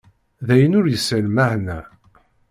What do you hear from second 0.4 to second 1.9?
d ayen ur yesεi lmeεna.